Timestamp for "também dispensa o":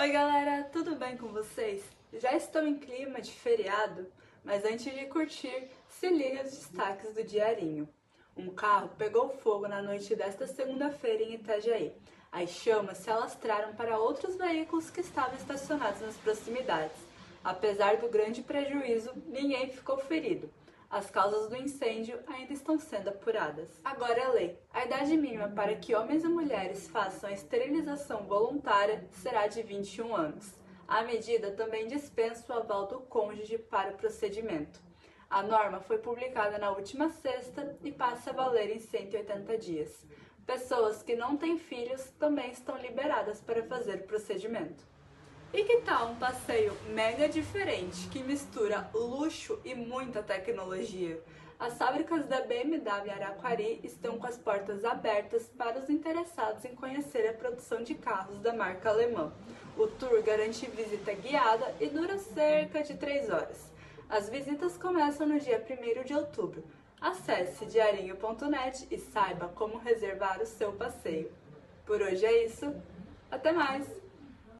31.50-32.56